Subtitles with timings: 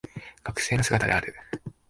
[0.43, 1.35] 学生の姿である